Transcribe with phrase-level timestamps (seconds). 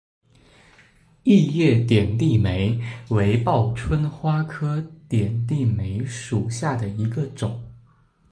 [1.21, 7.63] 异叶点地梅为报春花科点地梅属下的一个种。